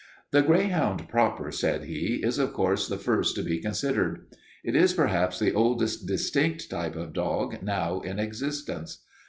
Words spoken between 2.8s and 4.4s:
the first to be considered.